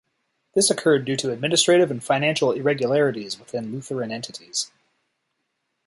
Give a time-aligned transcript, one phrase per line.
[0.55, 4.71] This occurred due to administrative and financial irregularities within Lutheran entities.